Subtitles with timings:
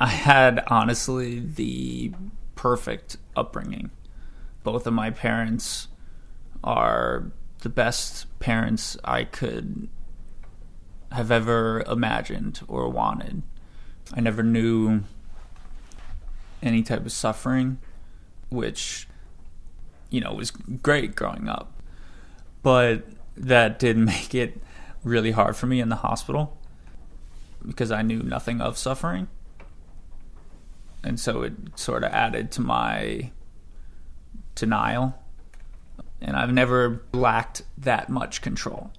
[0.00, 2.12] I had honestly the
[2.54, 3.90] perfect upbringing.
[4.64, 5.88] Both of my parents
[6.64, 9.90] are the best parents I could
[11.12, 13.42] have ever imagined or wanted.
[14.14, 15.02] I never knew
[16.62, 17.78] any type of suffering,
[18.48, 19.06] which,
[20.08, 21.82] you know, was great growing up.
[22.62, 23.04] But
[23.36, 24.62] that did make it
[25.04, 26.56] really hard for me in the hospital
[27.66, 29.28] because I knew nothing of suffering.
[31.02, 33.30] And so it sort of added to my
[34.54, 35.18] denial.
[36.20, 38.92] And I've never lacked that much control.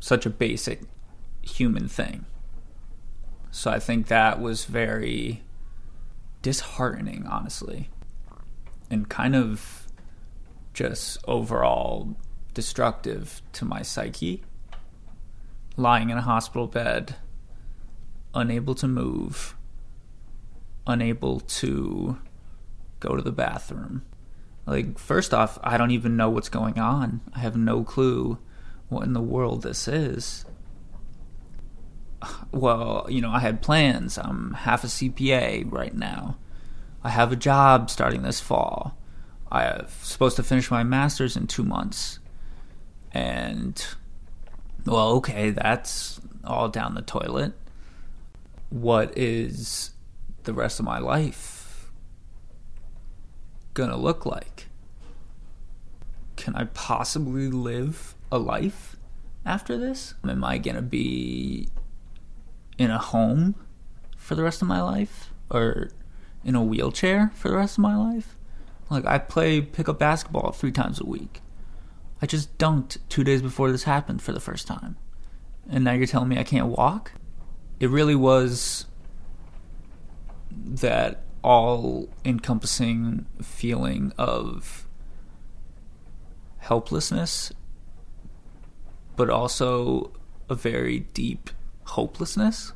[0.00, 0.82] Such a basic
[1.42, 2.26] human thing.
[3.50, 5.42] So I think that was very
[6.42, 7.90] disheartening, honestly,
[8.90, 9.86] and kind of
[10.74, 12.16] just overall
[12.54, 14.42] destructive to my psyche.
[15.76, 17.16] Lying in a hospital bed,
[18.34, 19.54] unable to move,
[20.86, 22.18] unable to
[23.00, 24.02] go to the bathroom.
[24.66, 27.20] Like, first off, I don't even know what's going on.
[27.34, 28.38] I have no clue
[28.88, 30.44] what in the world this is.
[32.52, 34.18] Well, you know, I had plans.
[34.18, 36.36] I'm half a CPA right now.
[37.02, 38.96] I have a job starting this fall.
[39.50, 42.20] I'm supposed to finish my master's in two months.
[43.10, 43.84] And,
[44.86, 47.52] well, okay, that's all down the toilet.
[48.70, 49.91] What is
[50.44, 51.90] the rest of my life
[53.74, 54.68] gonna look like?
[56.36, 58.96] Can I possibly live a life
[59.44, 60.14] after this?
[60.28, 61.68] Am I gonna be
[62.78, 63.54] in a home
[64.16, 65.32] for the rest of my life?
[65.50, 65.90] Or
[66.44, 68.36] in a wheelchair for the rest of my life?
[68.90, 71.40] Like, I play pickup basketball three times a week.
[72.20, 74.96] I just dunked two days before this happened for the first time.
[75.70, 77.12] And now you're telling me I can't walk?
[77.80, 78.86] It really was
[80.56, 84.86] that all encompassing feeling of
[86.58, 87.52] helplessness,
[89.16, 90.12] but also
[90.48, 91.50] a very deep
[91.84, 92.72] hopelessness.